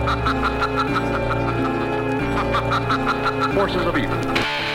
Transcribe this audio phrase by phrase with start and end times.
[3.54, 4.69] Forces of evil.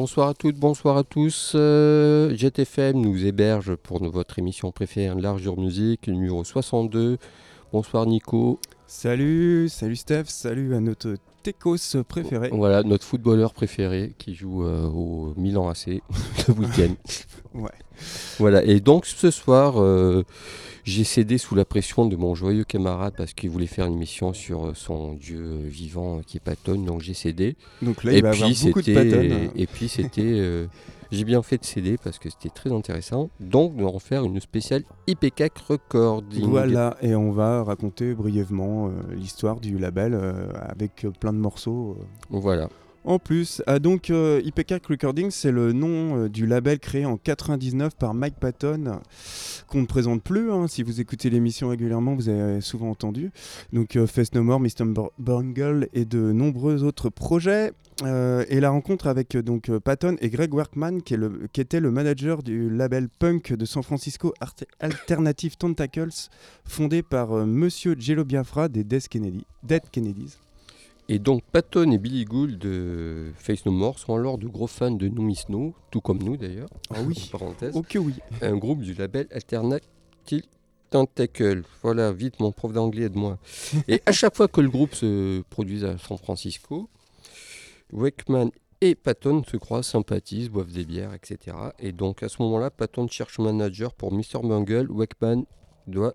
[0.00, 1.52] Bonsoir à toutes, bonsoir à tous.
[1.54, 7.18] Euh, GTFM nous héberge pour votre émission préférée Largeur Musique, numéro 62.
[7.70, 8.58] Bonsoir Nico.
[8.86, 12.48] Salut, salut Steph, salut à notre Tecos préféré.
[12.50, 15.88] Voilà, notre footballeur préféré qui joue euh, au Milan AC
[16.48, 16.94] le week-end.
[17.52, 17.68] Ouais.
[18.38, 20.24] Voilà, et donc ce soir, euh,
[20.90, 24.32] j'ai cédé sous la pression de mon joyeux camarade parce qu'il voulait faire une émission
[24.32, 27.56] sur euh, son dieu vivant euh, qui est Patton, donc j'ai cédé.
[27.80, 29.52] Donc là, il va avoir beaucoup de patons.
[29.54, 30.66] et puis c'était, euh,
[31.12, 33.30] j'ai bien fait de céder parce que c'était très intéressant.
[33.40, 36.46] Donc nous allons faire une spéciale IPK Recording.
[36.48, 41.96] Voilà, et on va raconter brièvement euh, l'histoire du label euh, avec plein de morceaux.
[42.30, 42.68] Voilà.
[43.02, 47.16] En plus, ah, donc euh, IPK Recording, c'est le nom euh, du label créé en
[47.16, 49.00] 99 par Mike Patton,
[49.68, 50.52] qu'on ne présente plus.
[50.52, 50.68] hein.
[50.68, 53.30] Si vous écoutez l'émission régulièrement, vous avez souvent entendu.
[53.72, 54.84] Donc euh, Face No More, Mr.
[55.18, 57.72] Bungle et de nombreux autres projets.
[58.02, 62.42] Euh, et la rencontre avec donc Patton et Greg Workman, qui, le- était le manager
[62.42, 64.34] du label punk de San Francisco
[64.78, 66.28] Alternative Tentacles,
[66.64, 70.36] fondé par Monsieur Jello Biafra des Kennedy, Dead Kennedys.
[71.12, 74.92] Et donc Patton et Billy Gould de Face No More sont alors de gros fans
[74.92, 76.70] de No Miss No, tout comme nous d'ailleurs.
[76.88, 77.20] Ah oui.
[77.26, 77.74] en parenthèse.
[77.88, 78.14] Que oui.
[78.40, 80.44] un groupe du label Alternative
[80.88, 81.64] Tentacle.
[81.82, 83.38] Voilà, vite mon prof d'anglais aide-moi.
[83.88, 86.88] Et à chaque fois que le groupe se produit à San Francisco,
[87.92, 91.56] Wakeman et Patton se croisent, sympathisent, boivent des bières, etc.
[91.80, 94.42] Et donc à ce moment-là, Patton cherche un manager pour Mr.
[94.44, 94.86] Bungle.
[94.88, 95.44] Wakeman
[95.88, 96.14] doit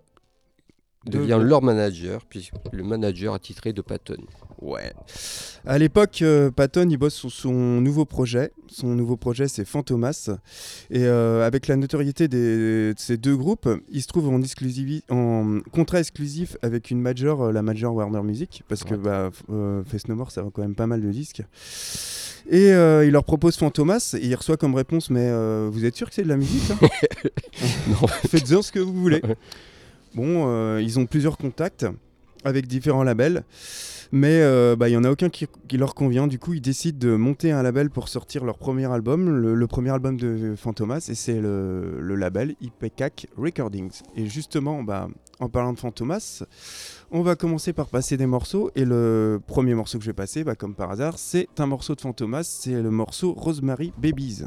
[1.06, 4.18] devient leur manager, puis le manager attitré de Patton.
[4.62, 4.94] Ouais.
[5.66, 8.52] À l'époque, euh, Patton, il bosse sur son nouveau projet.
[8.68, 10.30] Son nouveau projet, c'est Fantomas.
[10.90, 16.00] Et euh, avec la notoriété des- de ces deux groupes, il se trouve en, contrat
[16.00, 20.16] exclusif avec une major, euh, la major Warner Music, parce que bah, euh, Face No
[20.16, 21.42] More, ça va quand même pas mal de disques.
[22.50, 25.96] Et euh, il leur propose Fantomas, et il reçoit comme réponse Mais euh, vous êtes
[25.96, 26.78] sûr que c'est de la musique hein?
[27.90, 28.08] Non.
[28.08, 29.22] Faites-en ce que vous voulez.
[30.16, 31.86] Bon, euh, ils ont plusieurs contacts
[32.46, 33.44] avec différents labels,
[34.14, 36.28] mais euh, bah, il n'y en a aucun qui, leur convient.
[36.28, 39.90] Du coup, ils décident de monter un label pour sortir leur premier album, le, premier
[39.90, 44.04] album de Fantomas, et c'est le, le label IPCAC Recordings.
[44.16, 45.10] Et justement, bah,
[45.40, 46.44] en parlant de Fantomas,
[47.12, 50.46] on va commencer par passer des morceaux, et le premier morceau que je vais passer,
[50.46, 54.44] bah, comme par hasard, c'est un morceau de Fantomas, c'est le morceau Rosemary Babies.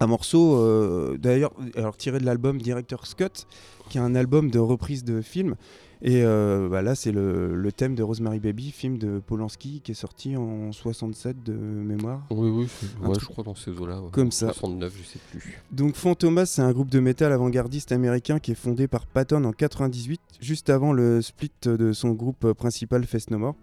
[0.00, 3.46] Un morceau euh, d'ailleurs alors tiré de l'album Director Scott,
[3.88, 5.54] qui est un album de reprise de films.
[6.02, 9.92] Et euh, bah là, c'est le, le thème de Rosemary Baby, film de Polanski, qui
[9.92, 12.20] est sorti en 67 de mémoire.
[12.30, 12.68] Oui, oui,
[13.02, 14.00] ouais, je crois dans ces eaux-là.
[14.02, 14.10] ouais.
[14.12, 14.48] comme ça.
[14.52, 15.62] 69, je sais plus.
[15.72, 19.52] Donc Fantomas, c'est un groupe de métal avant-gardiste américain qui est fondé par Patton en
[19.52, 23.54] 98, juste avant le split de son groupe principal Face No More.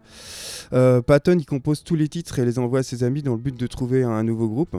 [0.74, 3.42] Euh, Patton, il compose tous les titres et les envoie à ses amis dans le
[3.42, 4.76] but de trouver un nouveau groupe.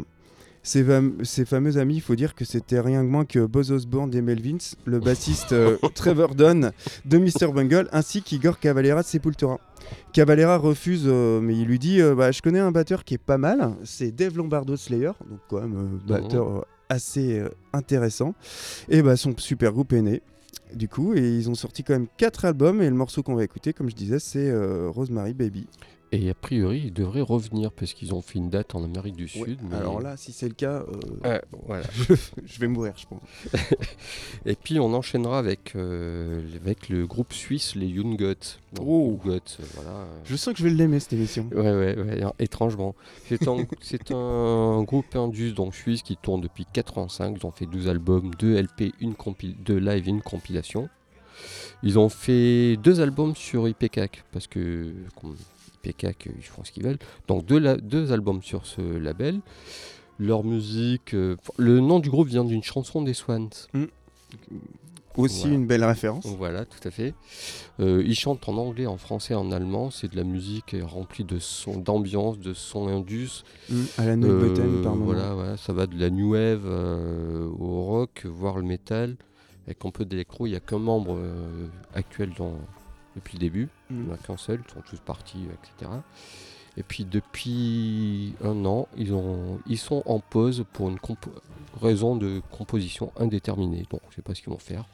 [0.64, 4.10] Fam- ses fameux amis, il faut dire que c'était rien de moins que Buzz Osborne
[4.10, 6.72] des Melvins, le bassiste euh, Trevor Dunn
[7.04, 7.52] de Mr.
[7.52, 9.60] Bungle, ainsi qu'Igor Cavalera de Sepultura.
[10.12, 13.18] Cavalera refuse, euh, mais il lui dit euh, bah, Je connais un batteur qui est
[13.18, 17.42] pas mal, c'est Dave Lombardo Slayer, donc quand même batteur assez
[17.72, 18.34] intéressant.
[18.88, 20.22] Et bah, son super groupe est né.
[20.74, 23.44] Du coup, et ils ont sorti quand même 4 albums, et le morceau qu'on va
[23.44, 24.52] écouter, comme je disais, c'est
[24.88, 25.66] Rosemary Baby.
[26.16, 29.24] Et a priori, ils devraient revenir parce qu'ils ont fait une date en Amérique du
[29.24, 29.58] Ouais, Sud.
[29.68, 30.84] mais- Alors là, si c'est le cas,
[31.24, 31.82] euh, Ouais, voilà.
[32.44, 33.20] je vais mourir, je pense.
[34.46, 38.58] Et puis on enchaînera avec, euh, avec le groupe suisse, les Young Guts.
[38.80, 39.18] Oh.
[39.26, 39.40] Euh,
[39.74, 40.06] voilà.
[40.24, 41.48] Je sens que je vais l'aimer cette émission.
[41.52, 42.94] Ouais, ouais, ouais, étrangement.
[43.28, 43.56] C'est un,
[44.16, 47.38] un groupe indus donc suisse qui tourne depuis 85.
[47.40, 50.88] Ils ont fait 12 albums, 2 LP, une compil 2 live et une compilation.
[51.82, 54.92] Ils ont fait deux albums sur IPCAC parce que
[55.84, 56.98] comme IPCAC, ils font ce qu'ils veulent.
[57.28, 59.40] Donc deux, la- deux albums sur ce label.
[60.18, 63.48] Leur musique, euh, le nom du groupe vient d'une chanson des Swans.
[65.16, 65.54] Aussi Voilà.
[65.54, 66.26] une belle référence.
[66.26, 67.14] Voilà, tout à fait.
[67.78, 69.90] Euh, ils chantent en anglais, en français, en allemand.
[69.90, 73.44] C'est de la musique euh, remplie de sons, d'ambiance, de sons indus.
[73.70, 75.04] Mm, Alan Euh, Button par moment.
[75.04, 79.16] voilà, voilà, ça va de la new wave au rock, voire le métal,
[79.66, 80.46] avec un peu d'électro.
[80.46, 81.16] Il n'y a qu'un membre
[81.94, 82.54] actuel dans,
[83.16, 83.68] depuis le début.
[83.90, 84.04] Il Mm.
[84.04, 85.46] n'y en a qu'un seul, ils sont tous partis,
[85.76, 85.90] etc.
[86.76, 90.98] Et puis depuis un an, ils, ont, ils sont en pause pour une
[91.80, 93.84] raison de composition indéterminée.
[93.90, 94.84] Donc je sais pas ce qu'ils vont faire.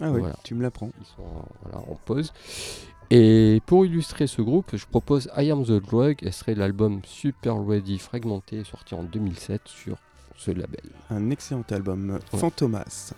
[0.00, 0.90] Ah oui, tu me l'apprends.
[1.00, 2.32] Ils sont voilà, en pause.
[3.10, 7.56] Et pour illustrer ce groupe, je propose I Am the Drug, et serait l'album Super
[7.66, 9.96] Ready Fragmenté, sorti en 2007 sur
[10.36, 10.82] ce label.
[11.10, 13.14] Un excellent album, Fantomas.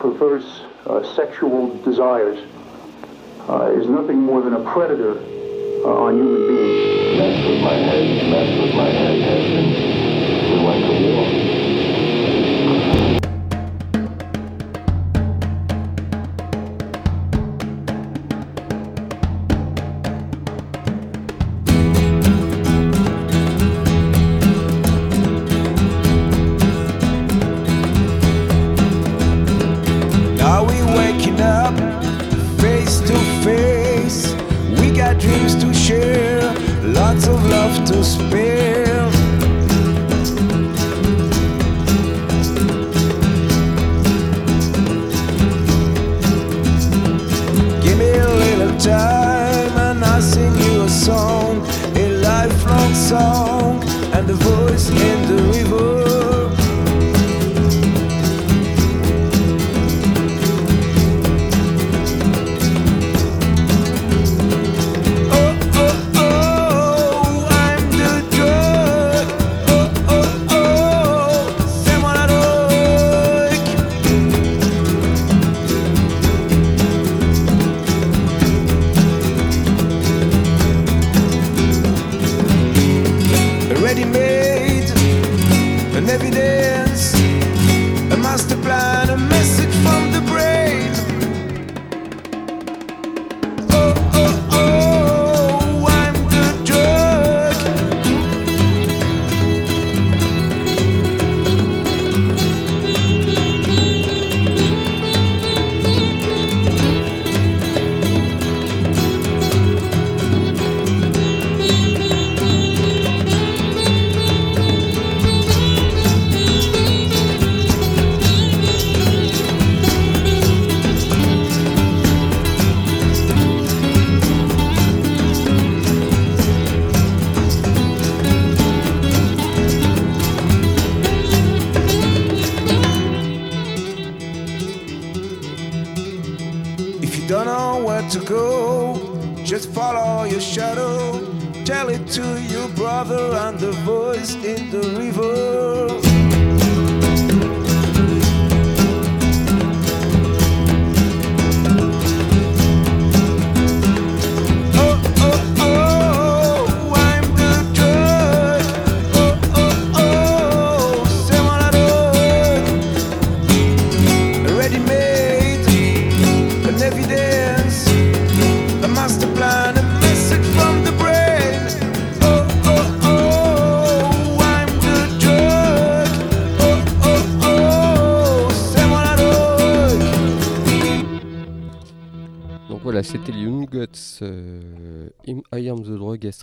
[0.00, 2.38] Perverse uh, sexual desires.
[3.48, 5.14] Uh, is nothing more than a predator
[50.20, 55.19] Sing you a song, a lifelong song, and the voice in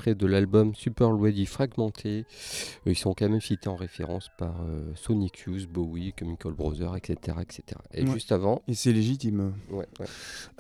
[0.08, 2.26] extrait de l'album Super Ready Fragmenté.
[2.86, 6.96] Euh, ils sont quand même cités en référence par euh, Sonic Youth, Bowie, Chemical Brothers,
[6.96, 7.38] etc.
[7.42, 7.64] etc.
[7.94, 8.14] Et Ouais.
[8.14, 9.54] juste avant, Et c'est légitime.
[9.72, 10.06] ouais, ouais.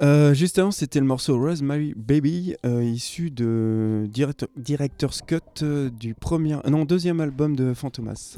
[0.01, 6.13] Euh, juste avant, c'était le morceau Rosemary Baby, euh, issu de Director- Director's Cut du
[6.13, 8.37] premier, non deuxième album de Fantomas.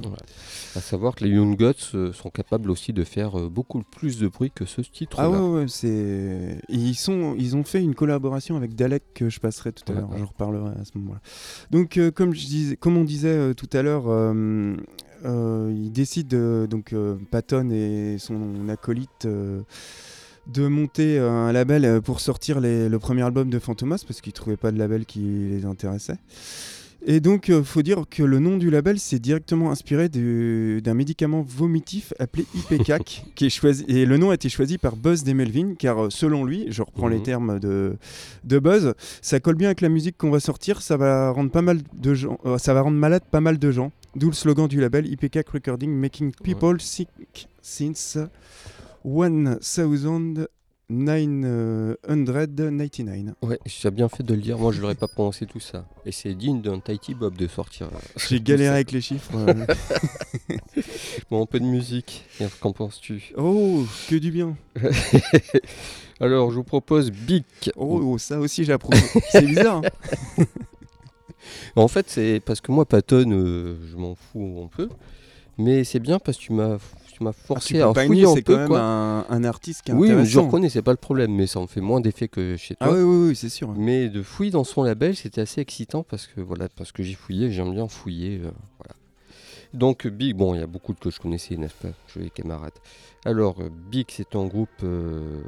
[0.75, 4.51] à savoir que les Young Guts sont capables aussi de faire beaucoup plus de bruit
[4.53, 5.23] que ce titre-là.
[5.25, 6.59] Ah ouais, ouais, c'est.
[6.69, 7.35] Ils, sont...
[7.37, 10.19] ils ont fait une collaboration avec Dalek que je passerai tout à l'heure, ouais.
[10.19, 10.97] je reparlerai à ce
[11.71, 12.33] Donc, euh, comme,
[12.97, 14.75] on disait euh, tout à l'heure, euh,
[15.73, 16.93] ils décident, de- donc
[17.31, 19.27] Patton et son acolyte,
[20.47, 24.71] de monter un label pour sortir le premier album de Fantomas parce qu'ils trouvaient pas
[24.71, 26.17] de label qui les intéressait.
[27.05, 30.93] Et donc, il faut dire que le nom du label s'est directement inspiré du- d'un
[30.93, 33.85] médicament vomitif appelé Ipecac, qui est choisi.
[33.87, 36.81] Et le nom a été choisi par Buzz des Melvin, car euh, selon lui, je
[36.81, 37.23] reprends les Mhm.
[37.23, 37.95] termes de,
[38.43, 41.61] de Buzz, ça colle bien avec la musique qu'on va sortir, ça va rendre pas
[41.61, 43.91] mal de gens, euh, ça va rendre malade pas mal de gens.
[44.15, 47.07] D'où le slogan du label Ipecac Recording, making people sick
[47.61, 48.17] since
[50.89, 53.35] 1999.
[53.41, 54.57] Ouais, tu as bien fait de le dire.
[54.57, 55.85] Moi, je l'aurais pas prononcé tout ça.
[56.05, 57.87] Et c'est digne d'un Tahiti Bob de sortir.
[57.87, 59.31] euh, J'ai galéré avec les chiffres.
[59.35, 59.53] euh.
[61.29, 62.25] Bon, un peu de musique.
[62.59, 63.33] Qu'en penses-tu?
[63.37, 64.57] Oh, que du bien.
[66.19, 67.69] Alors, je vous propose Bic.
[67.75, 68.99] Oh, oh, ça aussi j'approuve.
[69.31, 69.81] C'est bizarre.
[70.37, 70.43] hein.
[71.75, 74.89] En fait, c'est parce que moi, Patton, euh, je m'en fous un peu.
[75.57, 76.77] Mais c'est bien parce que tu m'as
[77.19, 78.53] tu m'as Ah, tu forcé peux à fouiller un c'est peu.
[78.55, 81.31] quand même un, un artiste qui est Oui, je reconnais, c'est pas le problème.
[81.35, 82.87] Mais ça en fait moins d'effet que chez toi.
[82.89, 83.69] Ah oui, oui, oui, c'est sûr.
[83.75, 87.13] Mais de fouiller dans son label, c'était assez excitant parce que voilà, parce que j'ai
[87.15, 88.95] fouillé, j'aime bien fouiller, euh, voilà.
[89.73, 92.71] Donc Big, bon, il y a beaucoup de que je connaissais, n'est-ce pas, les camarades.
[93.25, 95.41] Alors euh, Big, c'est un groupe euh,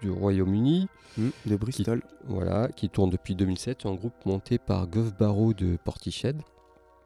[0.00, 0.88] du Royaume-Uni,
[1.18, 2.02] Hmm, de Bristol.
[2.26, 6.36] voilà, qui tourne depuis 2007, un groupe monté par Gov Barrow de Portiched.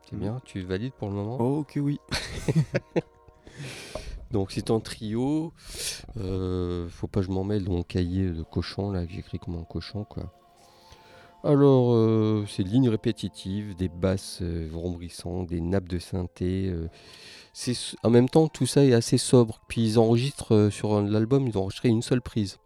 [0.08, 0.20] C'est Mhm.
[0.20, 1.36] bien, tu valides pour le moment?
[1.40, 2.00] Oh, que oui.
[4.30, 5.52] Donc c'est un trio.
[6.16, 9.38] Euh, faut pas que je m'en mêle dans mon cahier de cochon là, que j'écris
[9.38, 10.32] comme un cochon quoi.
[11.42, 16.68] Alors euh, c'est lignes répétitives, des basses euh, vrombrissantes, des nappes de synthé.
[16.68, 16.88] euh,
[17.52, 17.74] c'est
[18.04, 19.60] en même temps tout ça est assez sobre.
[19.68, 22.58] Puis ils enregistrent euh, sur un- l'album, ils ont enregistré une seule prise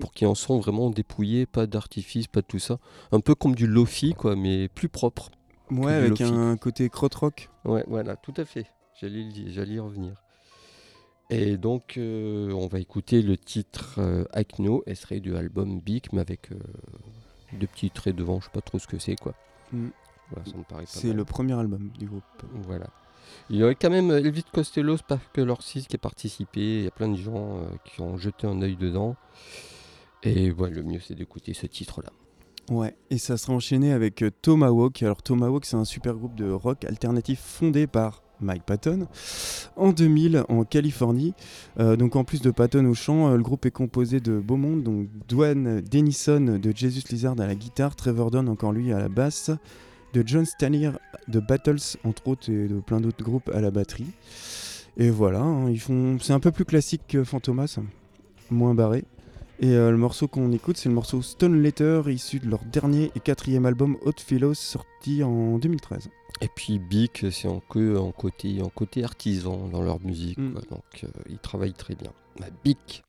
[0.00, 2.78] pour qu'il en son vraiment dépouillé, pas d'artifice, pas de tout ça.
[3.12, 5.30] Un peu comme du lofi quoi, mais plus propre.
[5.70, 7.48] Ouais, avec un côté crotte-rock.
[7.64, 8.66] Ouais, voilà, tout à fait.
[9.00, 10.22] J'allais y revenir.
[11.30, 16.20] Et donc, euh, on va écouter le titre euh, Acno, extrait du album Big, mais
[16.20, 16.56] avec euh,
[17.52, 19.34] deux petits traits devant, je sais pas trop ce que c'est, quoi.
[19.72, 19.88] Mm.
[20.30, 22.24] Voilà, ça me paraît pas C'est le premier album du groupe.
[22.52, 22.86] Voilà.
[23.48, 26.78] Il y aurait quand même Elvis Costello, Sparkle Orsis qui a participé.
[26.78, 29.16] Il y a plein de gens euh, qui ont jeté un œil dedans.
[30.22, 32.10] Et ouais, le mieux, c'est d'écouter ce titre-là.
[32.70, 35.02] Ouais, et ça sera enchaîné avec euh, Tomahawk.
[35.02, 39.06] Alors Tomahawk, c'est un super groupe de rock alternatif fondé par Mike Patton
[39.76, 41.34] en 2000 en Californie.
[41.78, 44.56] Euh, donc en plus de Patton au chant, euh, le groupe est composé de beau
[44.56, 48.98] monde, donc Dwayne Denison de Jesus Lizard à la guitare, Trevor Dunn encore lui à
[48.98, 49.50] la basse,
[50.12, 50.90] de John Stanier
[51.28, 54.12] de Battles entre autres et de plein d'autres groupes à la batterie.
[54.96, 57.78] Et voilà, hein, ils font, c'est un peu plus classique que Fantomas,
[58.50, 59.04] moins barré.
[59.62, 63.10] Et euh, le morceau qu'on écoute, c'est le morceau Stone Letter, issu de leur dernier
[63.14, 66.08] et quatrième album Hot Philos, sorti en 2013.
[66.40, 70.38] Et puis Bic, c'est en, que, en, côté, en côté artisan dans leur musique.
[70.38, 70.52] Mm.
[70.52, 70.62] quoi.
[70.70, 72.10] Donc, euh, ils travaillent très bien.
[72.38, 73.04] Bah, Bic.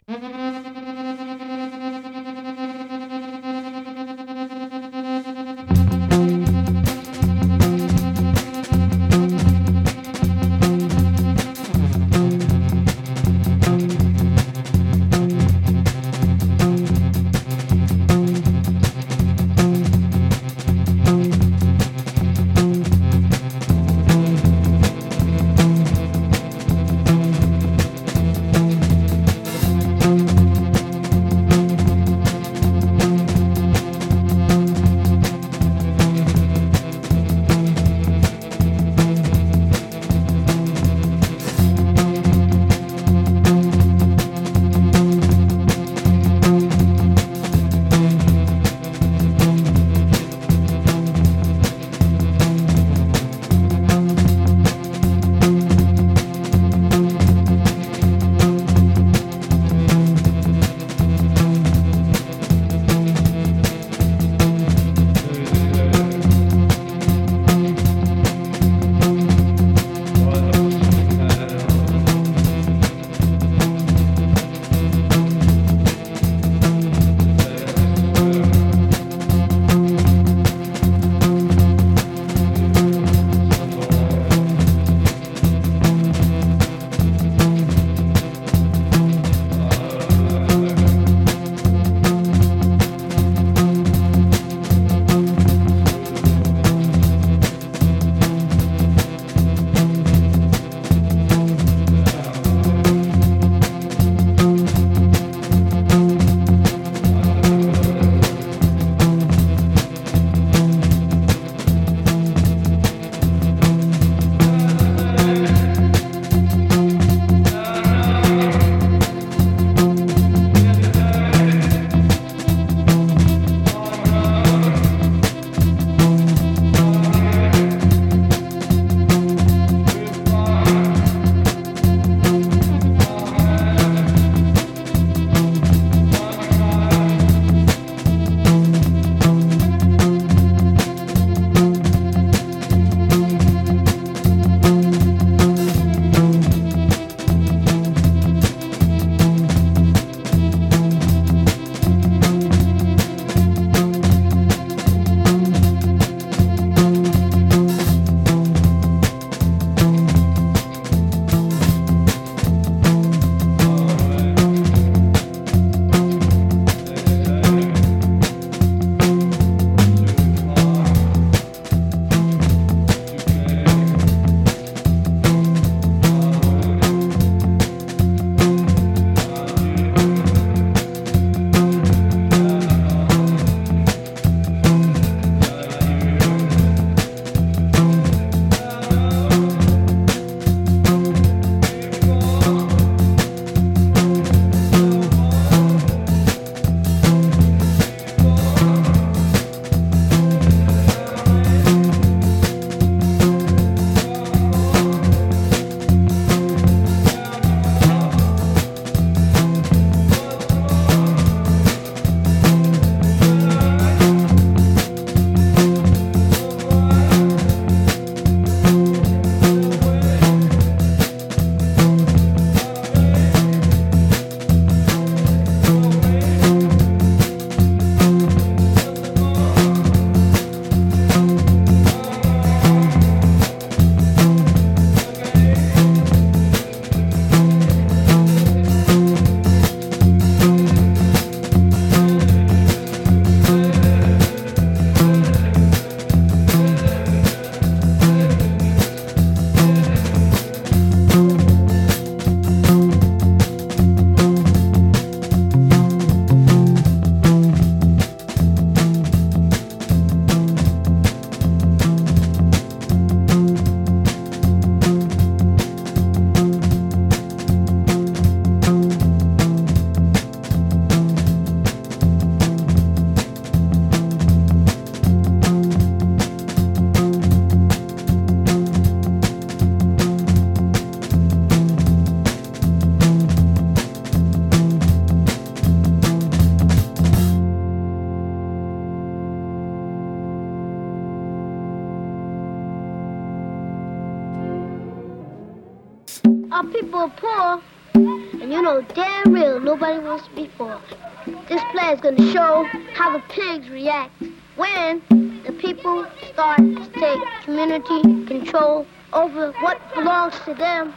[301.92, 304.14] Is gonna show how the pigs react
[304.56, 305.02] when
[305.44, 310.94] the people start to take community control over what belongs to them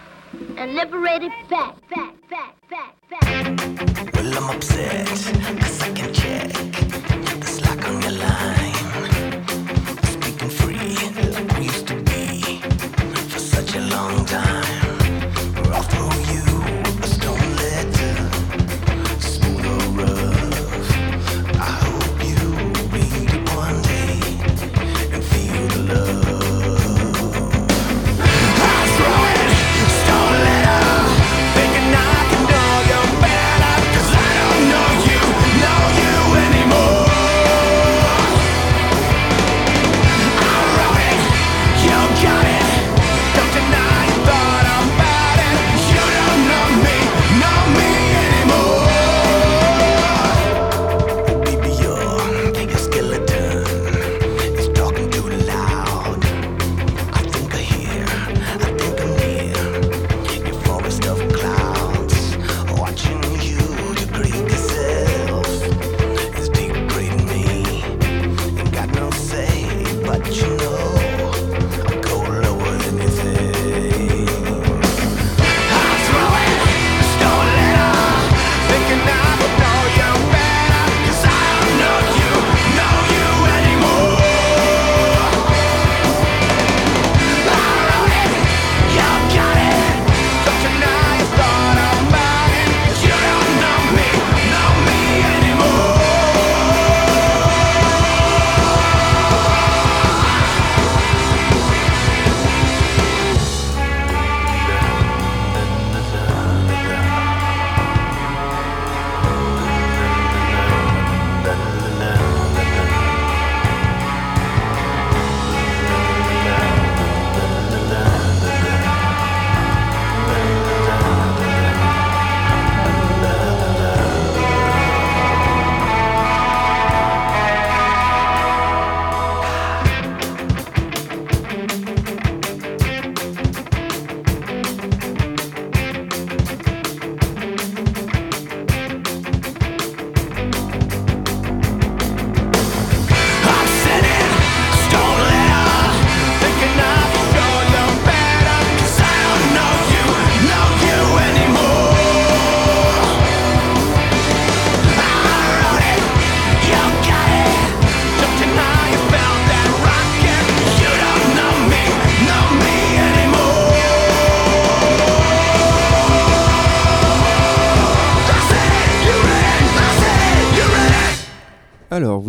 [0.56, 1.73] and liberate it back,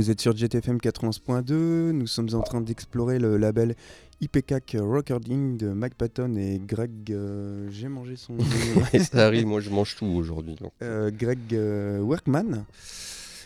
[0.05, 3.75] vous êtes sur GTFM 91.2, nous sommes en train d'explorer le label
[4.21, 6.91] IPCAC Recording de Mike Patton et Greg...
[7.11, 8.35] euh, J'ai mangé son...
[9.11, 10.57] ça arrive, moi je mange tout aujourd'hui.
[10.83, 12.65] Euh, Greg euh, Workman.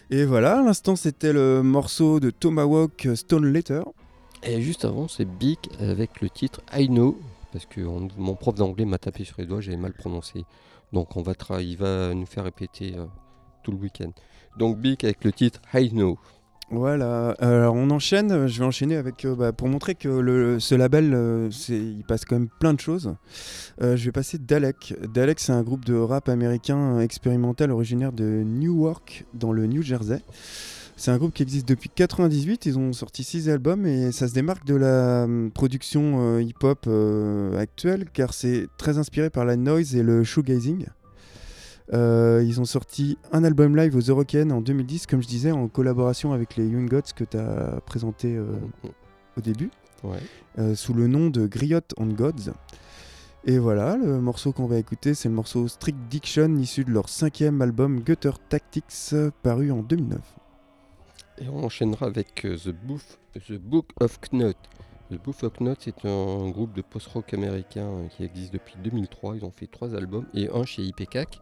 [0.10, 3.84] Et voilà, à l'instant c'était le morceau de Tomahawk Stone Letter.
[4.44, 7.18] Et juste avant, c'est Big avec le titre I Know,
[7.54, 10.44] parce que on- mon prof d'anglais m'a tapé sur les doigts, j'avais mal prononcé.
[10.92, 12.96] Donc on va tra- il va nous faire répéter
[13.64, 14.12] tout le week-end.
[14.58, 16.18] Donc Big avec le titre I Know.
[16.72, 20.76] Voilà, alors on enchaîne, je vais enchaîner avec, euh, bah, pour montrer que le, ce
[20.76, 23.16] label, euh, il passe quand même plein de choses.
[23.82, 24.94] Euh, je vais passer Dalek.
[25.12, 30.22] Dalek, c'est un groupe de rap américain expérimental originaire de Newark, dans le New Jersey.
[30.96, 34.34] C'est un groupe qui existe depuis 98, ils ont sorti 6 albums et ça se
[34.34, 36.88] démarque de la hum, production euh, hip-hop
[37.58, 40.86] actuelle car c'est très inspiré par la noise et le shoegazing.
[41.94, 45.68] Euh, ils ont sorti un album live aux Eurocaines en 2010, comme je disais, en
[45.68, 48.46] collaboration avec les Young Gods que tu as présenté euh,
[49.38, 49.72] au début,
[50.04, 50.20] Ouais.
[50.60, 52.54] euh, sous le nom de Griot on Gods.
[53.46, 57.10] Et voilà, le morceau qu'on va écouter, c'est le morceau Strict Diction, issu de leur
[57.10, 60.20] cinquième album Gutter Tactics, paru en 2009.
[61.42, 64.54] Et on enchaînera avec The, Boof- The Book of Knot.
[65.12, 69.38] The of Knot, c'est un groupe de post-rock américain euh, qui existe depuis 2003.
[69.38, 71.40] Ils ont fait trois albums et un chez IPCAC.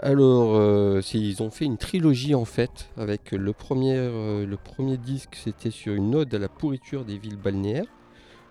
[0.00, 4.96] Alors, euh, ils ont fait une trilogie en fait, avec le premier, euh, le premier
[4.96, 7.86] disque, c'était sur une ode à la pourriture des villes balnéaires.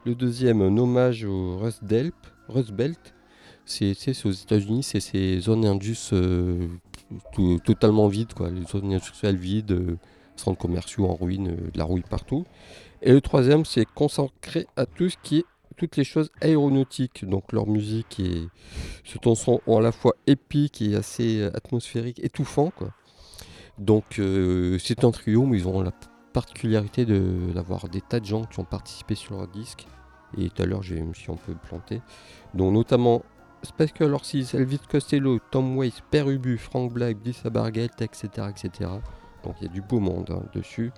[0.05, 1.81] Le deuxième, un hommage au Rust,
[2.47, 3.15] Rust Belt.
[3.65, 6.67] C'est aux États-Unis, c'est ces zones indus euh,
[7.65, 9.71] totalement vides, quoi, les zones industrielles vides.
[9.71, 9.97] euh,
[10.35, 12.45] centres commerciaux en ruine, euh, de la rouille partout.
[13.05, 15.45] Et le troisième, c'est consacré à tout ce qui est
[15.77, 17.23] toutes les choses aéronautiques.
[17.23, 18.47] Donc leur musique et
[19.03, 22.71] ce ton sont à la fois épique et assez euh, atmosphérique, étouffant.
[23.77, 25.91] Donc euh, c'est un trio, mais ils ont la
[26.33, 29.85] particularité d'avoir des tas de gens qui ont participé sur leur disque.
[30.37, 32.01] Et tout à l'heure, je me suis un peu planté.
[32.55, 33.21] Donc notamment
[33.61, 38.89] Spacecal Orsis, Elvis Costello, Tom Waits, Perubu, Frank Black, Dissa Bargett, etc., etc.
[39.43, 40.91] Donc il y a du beau monde hein, dessus.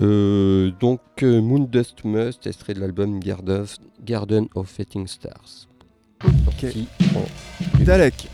[0.00, 5.68] Euh, donc euh, Moon Dust Must, extrait de l'album Garden of Fetting Stars.
[6.46, 6.66] Ok.
[7.84, 8.28] Dalek.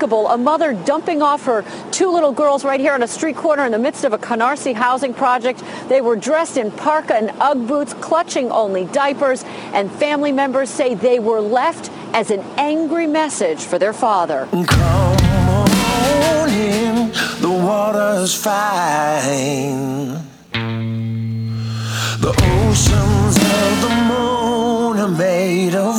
[0.00, 0.28] Unthinkable.
[0.28, 3.72] A mother dumping off her two little girls right here on a street corner in
[3.72, 5.62] the midst of a Canarsie housing project.
[5.88, 10.94] They were dressed in parka and Ugg boots, clutching only diapers, and family members say
[10.94, 14.48] they were left as an angry message for their father.
[16.50, 20.18] In, the water's fine.
[22.20, 25.89] The oceans of the moon are made of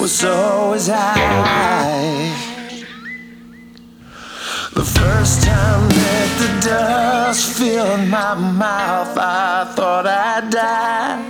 [0.00, 2.32] well, so was I.
[4.72, 11.22] The first time that the dust filled my mouth, I thought I'd die.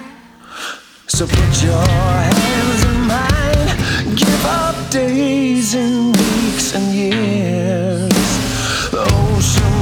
[1.09, 1.83] So put your
[2.30, 8.28] hands in mine, give up days and weeks and years.
[8.94, 9.78] The ocean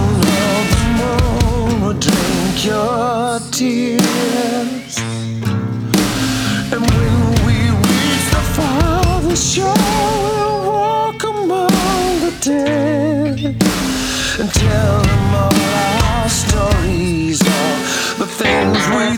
[0.49, 3.98] of the moon will drink your tears.
[9.39, 11.71] Shore, we'll walk among
[12.25, 13.39] the dead
[14.41, 17.39] and tell them all our stories,
[18.19, 19.18] the things we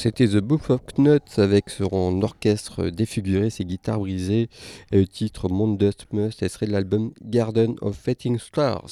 [0.00, 4.48] c'était The Book of Nuts avec son orchestre défiguré, ses guitares brisées
[4.92, 8.86] et le titre Moon Dust Must serait de l'album Garden of Fading Stars.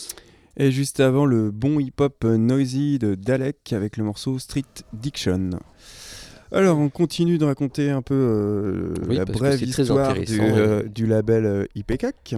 [0.58, 5.50] Et juste avant, le bon hip-hop noisy de Dalek avec le morceau Street Diction.
[6.52, 11.06] Alors, on continue de raconter un peu euh, Oui, la brève histoire du, euh, du
[11.06, 12.34] label euh, IPCAC.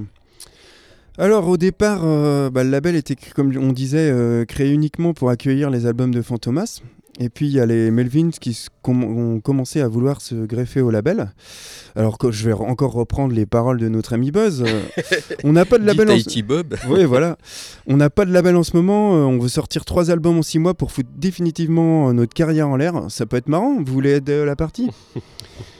[1.18, 5.28] Alors, au départ, euh, bah, le label était, comme on disait, euh, créé uniquement pour
[5.28, 6.80] accueillir les albums de Fantomas.
[7.22, 10.80] Et puis, il y a les Melvins qui com- ont commencé à vouloir se greffer
[10.80, 11.32] au label.
[11.94, 14.64] Alors que je vais re- encore reprendre les paroles de notre ami Buzz.
[14.66, 14.82] euh,
[15.44, 16.12] on n'a pas de label en...
[16.12, 16.76] Tahiti Bob.
[16.88, 17.36] Oui, voilà.
[17.86, 19.14] On n'a pas de label en ce moment.
[19.16, 22.68] euh, on veut sortir trois albums en six mois pour foutre définitivement euh, notre carrière
[22.68, 22.94] en l'air.
[23.10, 23.76] Ça peut être marrant.
[23.82, 24.88] Vous voulez être la partie?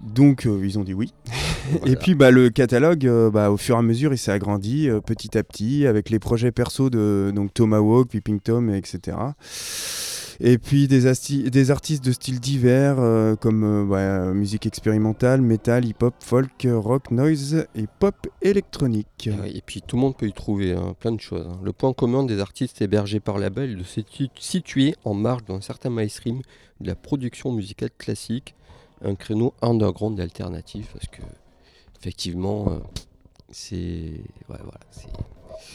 [0.00, 1.12] Donc, euh, ils ont dit oui.
[1.86, 4.88] Et puis, bah, le catalogue, euh, bah, au fur et à mesure, il s'est agrandi
[4.88, 9.16] euh, petit à petit avec les projets perso de donc, Tomahawk, Peeping Tom, etc.
[10.40, 16.14] Et puis des, artistes de styles divers euh, comme euh, euh, musique expérimentale, metal, hip-hop,
[16.20, 19.28] folk, rock, noise et pop électronique.
[19.52, 21.46] Et puis tout le monde peut y trouver hein, plein de choses.
[21.48, 21.58] hein.
[21.64, 25.44] Le point commun des artistes hébergés par label est de se situ- situer en marge
[25.44, 26.40] d'un certain mainstream
[26.80, 28.54] de la production musicale classique,
[29.02, 31.22] un créneau underground alternatif parce que
[32.00, 32.78] effectivement euh,
[33.50, 33.74] c'est
[34.48, 34.78] ouais, voilà,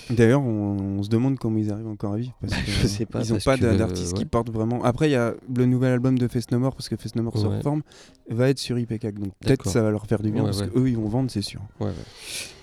[0.09, 2.33] D'ailleurs, on, on se demande comment ils arrivent encore à vivre.
[2.41, 4.25] Parce que, Je sais pas, Ils n'ont pas d'artistes qui ouais.
[4.29, 4.83] portent vraiment.
[4.83, 7.23] Après, il y a le nouvel album de Face No More, parce que Face No
[7.23, 7.81] More se reforme,
[8.29, 9.13] va être sur IPK.
[9.19, 11.41] Donc peut-être ça va leur faire du bien, Ouais, parce qu'eux, ils vont vendre, c'est
[11.41, 11.61] sûr.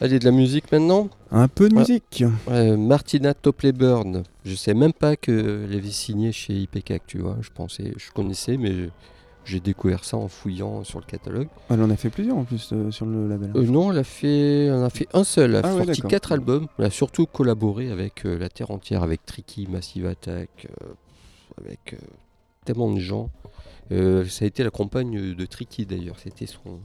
[0.00, 1.08] Allez, de la musique maintenant?
[1.30, 2.24] Un peu de musique.
[2.48, 4.22] Euh, Martina Topley-Burn.
[4.44, 7.36] Je sais même pas qu'elle avait signé chez IPK, tu vois.
[7.40, 8.88] Je pensais, je connaissais, mais je-
[9.44, 11.48] j'ai découvert ça en fouillant sur le catalogue.
[11.70, 13.52] Elle en a fait plusieurs en plus euh, sur le label.
[13.56, 15.54] Euh, non, elle a fait, elle a fait un seul.
[15.54, 16.66] Elle a Ah sorti quatre albums.
[16.78, 20.68] Elle a surtout collaboré avec euh, la Terre entière, avec Tricky, Massive Attack,
[21.58, 21.96] avec
[22.64, 23.30] tellement de gens.
[23.90, 26.18] Ça a été la compagne de Tricky d'ailleurs.
[26.20, 26.80] C'était son,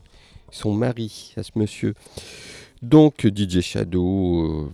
[0.50, 1.94] son mari à ce monsieur.
[2.82, 4.72] Donc DJ Shadow,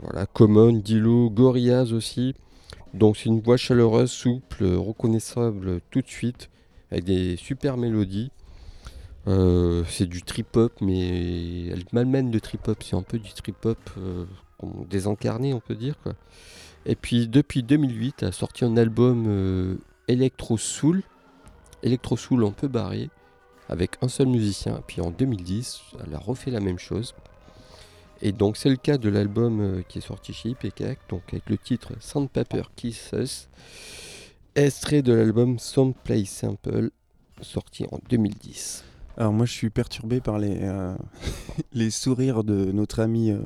[0.00, 2.34] voilà, Common, Dilo, Gorillaz aussi.
[2.94, 6.50] Donc c'est une voix chaleureuse, souple, reconnaissable tout de suite,
[6.92, 8.30] avec des super mélodies.
[9.26, 12.82] Euh, c'est du trip-hop, mais elle malmène le trip-hop.
[12.82, 14.26] C'est un peu du trip-hop euh,
[14.62, 15.94] on peut dire.
[16.84, 19.76] Et puis depuis 2008, elle a sorti un album euh,
[20.06, 21.02] Electro Soul.
[21.82, 23.08] Electro Soul un peu barré,
[23.68, 24.76] avec un seul musicien.
[24.76, 27.14] Et puis en 2010, elle a refait la même chose.
[28.20, 31.58] Et donc c'est le cas de l'album qui est sorti chez IPK, donc avec le
[31.58, 33.48] titre Sandpaper Kiss Us,
[34.54, 36.90] extrait de l'album Someplace Simple,
[37.40, 38.84] sorti en 2010.
[39.18, 40.94] Alors moi, je suis perturbé par les, euh,
[41.74, 43.30] les sourires de notre ami.
[43.30, 43.36] euh,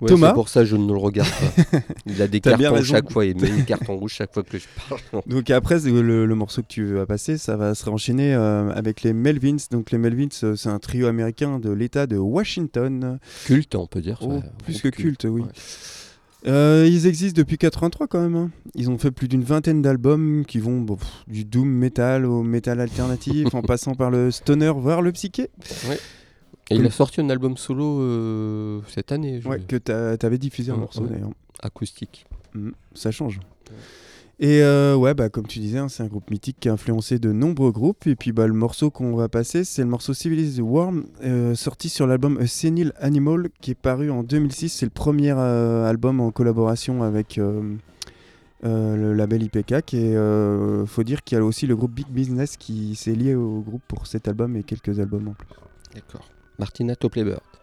[0.00, 1.78] Ouais, Thomas C'est pour ça que je ne le regarde pas.
[2.06, 4.56] Il a des cartons chaque fois, il met une carte en rouge chaque fois que
[4.58, 5.00] je parle.
[5.26, 9.02] Donc après, le, le morceau que tu vas passer, ça va se enchaîner euh, avec
[9.02, 9.56] les Melvins.
[9.70, 13.18] Donc les Melvins, c'est un trio américain de l'État de Washington.
[13.44, 14.18] Culte, on peut dire.
[14.22, 15.42] Oh, ça, plus que culte, oui.
[15.42, 15.48] ouais.
[16.46, 18.36] Euh, ils existent depuis 83 quand même.
[18.36, 18.50] hein.
[18.74, 22.42] Ils ont fait plus d'une vingtaine d'albums qui vont bon, pff, du doom metal au
[22.42, 25.48] metal alternatif, en passant par le stoner, voire le psyché.
[26.70, 30.38] Et il a sorti un album solo euh, cette année, je- Ouais, que t'a- t'avais
[30.38, 31.10] diffusé un morceau ouais.
[31.10, 31.30] d'ailleurs.
[31.62, 32.26] acoustique.
[32.54, 33.40] Mm, ça change.
[34.40, 37.18] Et euh, ouais, bah, comme tu disais, hein, c'est un groupe mythique qui a influencé
[37.18, 38.06] de nombreux groupes.
[38.06, 41.88] Et puis bah, le morceau qu'on va passer, c'est le morceau Civilized Worm, euh, sorti
[41.88, 44.70] sur l'album A Senile Animal, qui est paru en 2006.
[44.70, 47.36] C'est le premier euh, album en collaboration avec
[48.62, 49.94] le label IPK.
[49.94, 50.14] Et
[50.86, 53.82] faut dire qu'il y a aussi le groupe Big Business qui s'est lié au groupe
[53.86, 55.48] pour cet album et quelques albums en plus.
[55.94, 56.28] D'accord.
[56.58, 57.53] Martina Topley-Bird.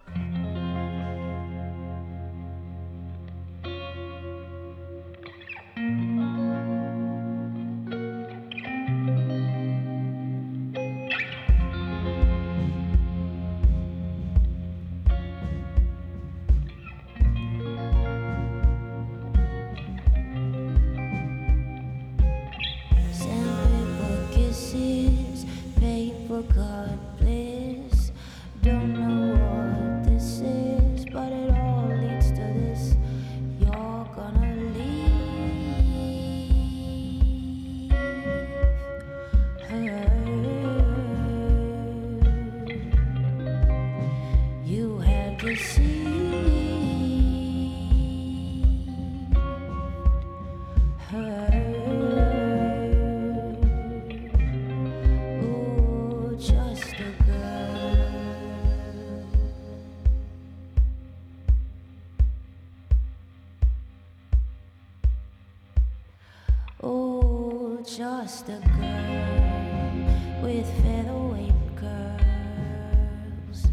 [67.83, 73.65] Just a girl with featherweight curls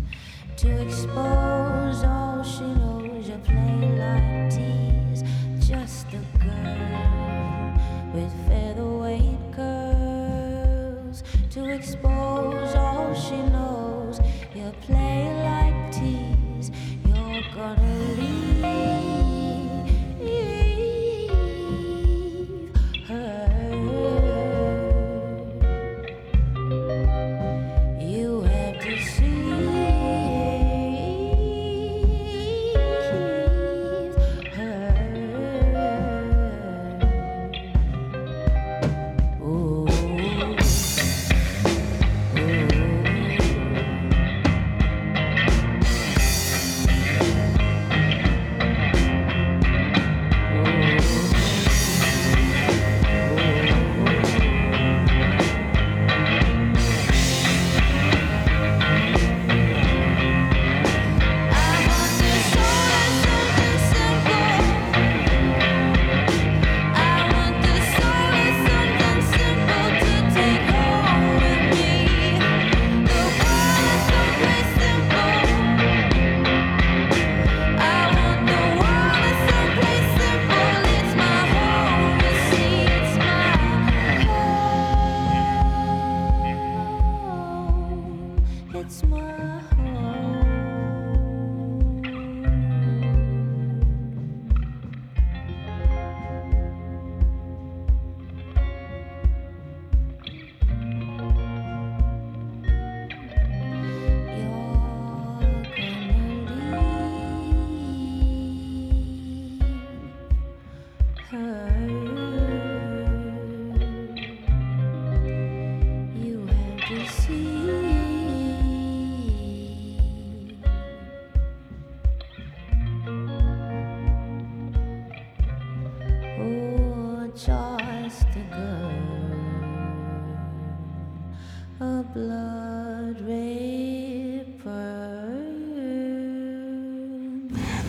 [0.56, 3.28] to expose all she knows.
[3.28, 5.22] You play like tease,
[5.68, 6.97] just a girl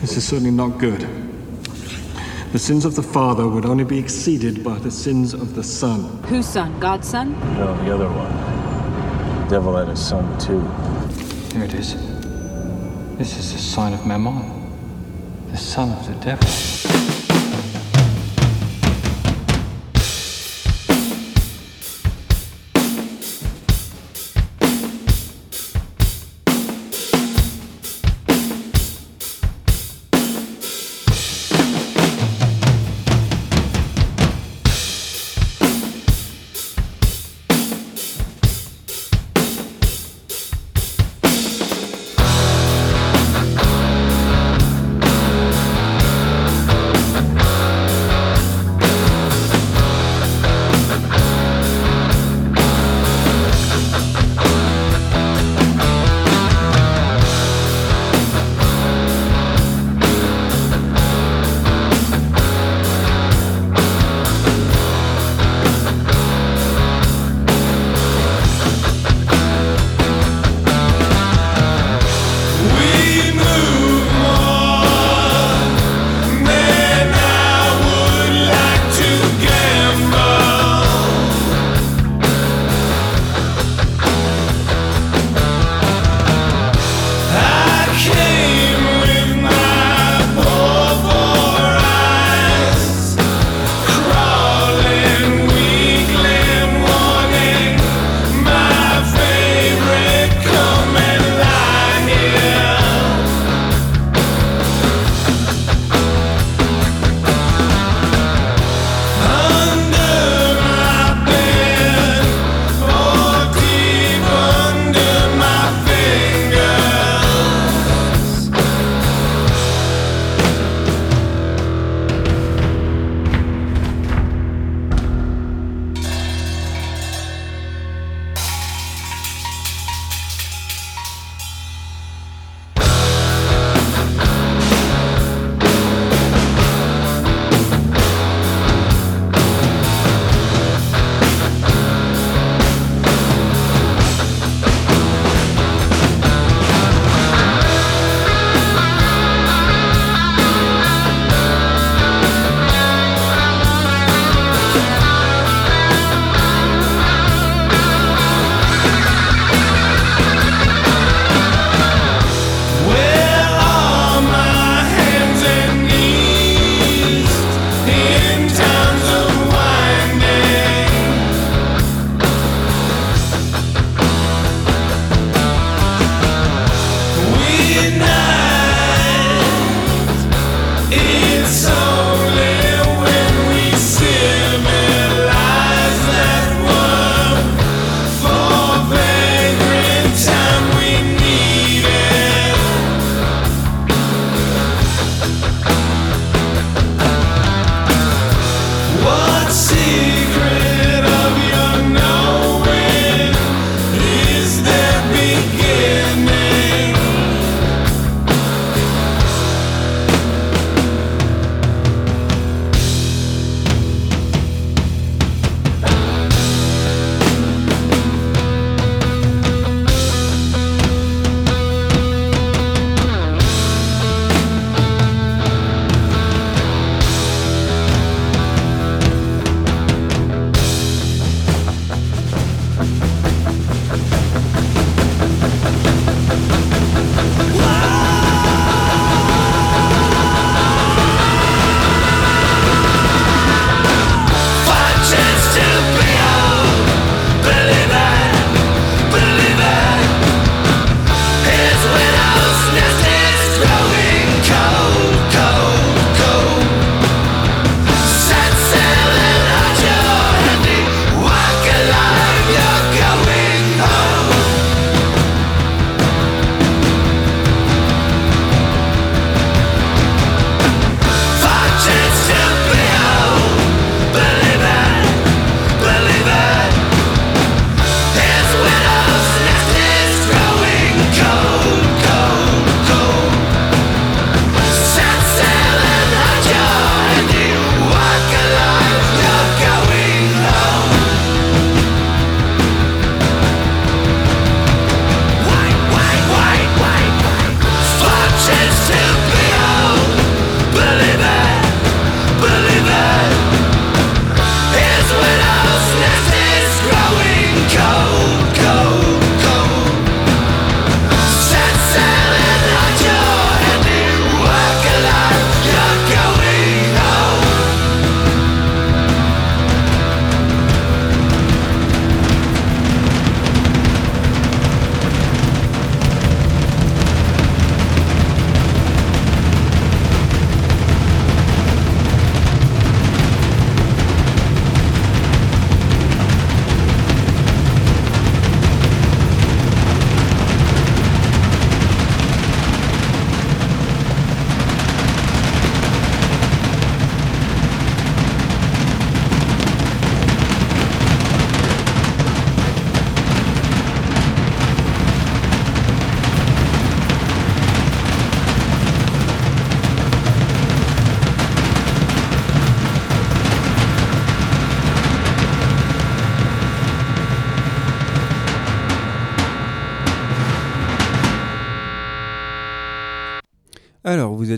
[0.09, 1.07] This is certainly not good.
[2.51, 6.01] The sins of the father would only be exceeded by the sins of the son.
[6.23, 6.79] Whose son?
[6.79, 7.39] God's son?
[7.59, 9.43] No, the other one.
[9.43, 10.61] The devil had a son too.
[11.55, 11.93] Here it is.
[13.19, 14.71] This is the sign of Mammon,
[15.51, 17.08] the son of the devil.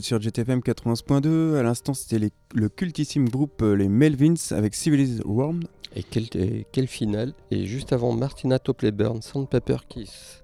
[0.02, 1.58] Êtes sur GTFM 91.2.
[1.58, 5.68] À l'instant, c'était le cultissime groupe euh, les Melvins avec Civilized World.
[5.96, 10.42] Et quel, et final Et juste avant Martina Topley-Burn, Sandpaper Kiss.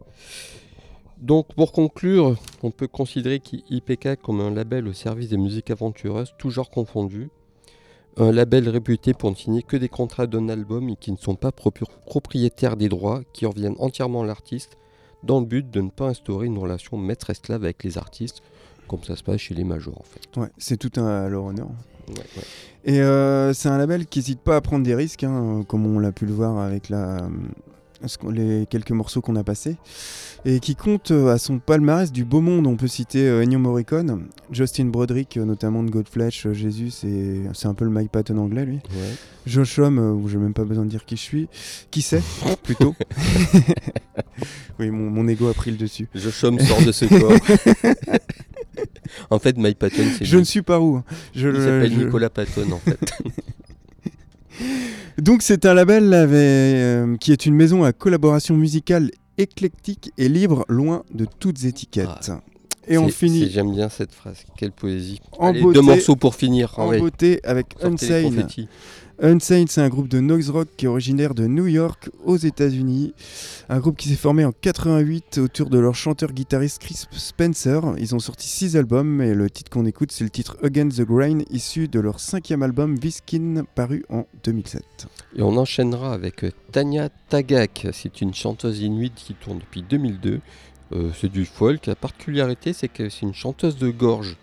[1.18, 6.34] Donc pour conclure, on peut considérer qu'IPK comme un label au service des musiques aventureuses,
[6.38, 7.30] toujours confondues.
[8.18, 11.36] Un label réputé pour ne signer que des contrats d'un album et qui ne sont
[11.36, 14.78] pas propri- propriétaires des droits, qui reviennent entièrement à l'artiste,
[15.24, 18.44] dans le but de ne pas instaurer une relation maître-esclave avec les artistes,
[18.88, 20.40] comme ça se passe chez les majors en fait.
[20.40, 21.68] Ouais, c'est tout un à leur honneur.
[22.08, 22.44] Ouais, ouais.
[22.86, 26.00] Et euh, c'est un label qui n'hésite pas à prendre des risques, hein, comme on
[26.00, 27.28] l'a pu le voir avec la, euh,
[28.32, 29.76] les quelques morceaux qu'on a passés,
[30.46, 32.68] et qui compte euh, à son palmarès du beau monde.
[32.68, 37.42] On peut citer euh, Ennio Morricone, Justin Broderick, euh, notamment de Godflesh, euh, Jésus, c'est
[37.54, 38.76] c'est un peu le Mike Patton anglais, lui.
[38.76, 39.16] Ouais.
[39.46, 41.48] Josh Homme, euh, où j'ai même pas besoin de dire qui je suis.
[41.90, 42.22] Qui c'est,
[42.64, 42.96] plutôt
[44.80, 46.08] Oui, mon, mon ego a pris le dessus.
[46.14, 47.32] Josh Homme sort de ce corps.
[49.30, 50.40] en fait, Mike Patton, c'est Je lui.
[50.42, 50.98] ne suis pas où.
[50.98, 51.04] hein.
[51.36, 53.00] Je, Il le- s'appelle je- Nicolas Patton en fait.
[55.18, 60.30] Donc c'est un label avec, euh, qui est une maison à collaboration musicale éclectique et
[60.30, 62.32] libre, loin de toutes étiquettes.
[62.88, 64.38] et on finit J'aime bien cette phrase.
[64.58, 65.20] Quelle poésie.
[65.38, 66.74] En Allez, beauté- deux morceaux pour finir.
[66.78, 68.48] Ah en beauté avec Unsane.
[69.20, 73.16] Unsane, c'est un groupe de noise rock qui est originaire de New York, aux États-Unis.
[73.68, 77.82] Un groupe qui s'est formé en 88 autour de leur chanteur-guitariste Chris Spencer.
[77.98, 81.02] Ils ont sorti 6 albums et le titre qu'on écoute, c'est le titre Against the
[81.02, 84.84] Grain, issu de leur cinquième album Viskin, paru en 2007.
[85.36, 87.88] Et on enchaînera avec euh, Tanya Tagak.
[87.94, 90.42] C'est une chanteuse inuite qui tourne depuis 2002.
[90.94, 91.88] Euh, c'est du folk.
[91.88, 94.38] La particularité, c'est que c'est une chanteuse de gorge.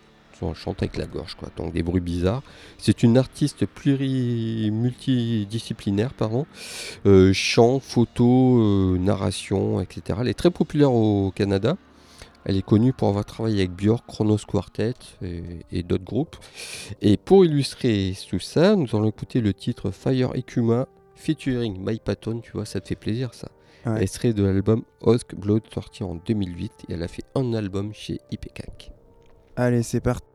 [0.49, 1.49] Elle chante avec la gorge, quoi.
[1.57, 2.43] Donc des bruits bizarres.
[2.77, 6.45] C'est une artiste pluri multidisciplinaire, pardon.
[7.05, 10.19] Euh, chant, photo, euh, narration, etc.
[10.21, 11.77] Elle est très populaire au Canada.
[12.45, 14.93] Elle est connue pour avoir travaillé avec Björk, Chronos Quartet
[15.23, 15.41] et,
[15.71, 16.35] et d'autres groupes.
[17.01, 22.41] Et pour illustrer tout ça, nous allons écouter le titre Fire Ikuma featuring Mike Patton.
[22.41, 23.49] Tu vois, ça te fait plaisir ça.
[23.85, 24.01] Ouais.
[24.01, 28.19] Extrait de l'album Osk Blood sorti en 2008 et elle a fait un album chez
[28.31, 28.94] IPCAC.
[29.57, 30.25] Allez, c'est parti.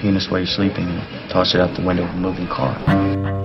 [0.00, 3.37] Penis while you're sleeping and toss it out the window of a moving car.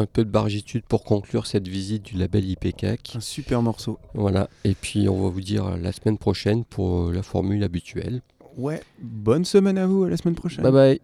[0.00, 3.16] Un peu de bargitude pour conclure cette visite du label IPCAC.
[3.16, 3.98] Un super morceau.
[4.14, 7.62] Voilà, et puis on va vous dire euh, la semaine prochaine pour euh, la formule
[7.62, 8.22] habituelle.
[8.56, 10.62] Ouais, bonne semaine à vous, à la semaine prochaine.
[10.62, 11.00] Bye bye